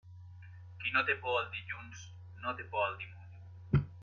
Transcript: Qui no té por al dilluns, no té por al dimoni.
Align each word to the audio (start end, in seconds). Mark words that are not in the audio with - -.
Qui 0.83 0.93
no 0.95 1.03
té 1.09 1.15
por 1.25 1.37
al 1.41 1.45
dilluns, 1.57 2.01
no 2.47 2.55
té 2.63 2.67
por 2.73 2.85
al 2.89 2.97
dimoni. 3.05 3.89